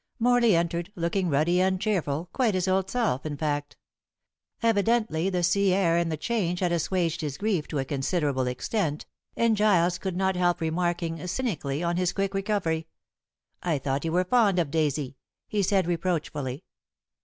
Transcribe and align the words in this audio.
Morley 0.17 0.55
entered, 0.55 0.91
looking 0.95 1.29
ruddy 1.29 1.61
and 1.61 1.79
cheerful, 1.79 2.27
quite 2.33 2.55
his 2.55 2.67
old 2.67 2.89
self, 2.89 3.23
in 3.23 3.37
fact. 3.37 3.77
Evidently 4.63 5.29
the 5.29 5.43
sea 5.43 5.75
air 5.75 5.95
and 5.95 6.11
the 6.11 6.17
change 6.17 6.59
had 6.59 6.71
assuaged 6.71 7.21
his 7.21 7.37
grief 7.37 7.67
to 7.67 7.77
a 7.77 7.85
considerable 7.85 8.47
extent, 8.47 9.05
and 9.35 9.55
Giles 9.55 9.99
could 9.99 10.17
not 10.17 10.35
help 10.35 10.59
remarking 10.59 11.27
cynically 11.27 11.83
on 11.83 11.97
his 11.97 12.13
quick 12.13 12.33
recovery. 12.33 12.87
"I 13.61 13.77
thought 13.77 14.03
you 14.03 14.11
were 14.11 14.23
fond 14.25 14.57
of 14.57 14.71
Daisy," 14.71 15.17
he 15.47 15.61
said 15.61 15.85
reproachfully. 15.85 16.63